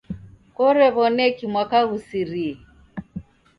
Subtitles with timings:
[0.55, 2.53] Korew'oneki mwaka ghusirie?